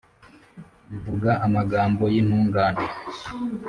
Mvuga 0.93 1.31
amagambo 1.45 2.03
y'intungane! 2.13 2.85